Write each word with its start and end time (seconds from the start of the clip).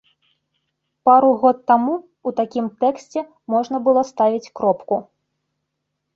Пару 1.09 1.29
год 1.43 1.57
таму 1.71 1.95
ў 1.97 2.29
такім 2.39 2.65
тэксце 2.85 3.19
можна 3.57 3.77
было 3.91 4.01
ставіць 4.13 4.51
кропку. 4.61 4.95